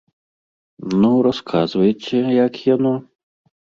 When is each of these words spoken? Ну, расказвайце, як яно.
Ну, 1.03 1.11
расказвайце, 1.27 2.25
як 2.45 2.53
яно. 2.75 2.95